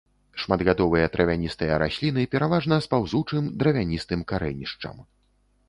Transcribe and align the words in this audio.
Шматгадовыя 0.43 1.09
травяністыя 1.15 1.75
расліны 1.83 2.23
пераважна 2.37 2.75
з 2.87 2.91
паўзучым 2.95 3.53
дравяністым 3.61 4.27
карэнішчам. 4.35 4.97